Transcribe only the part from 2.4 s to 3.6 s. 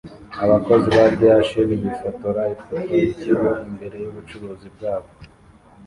ifoto yikigo